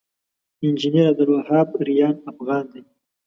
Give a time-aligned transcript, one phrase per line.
[0.65, 2.81] انجنير عبدالوهاب ريان افغان دی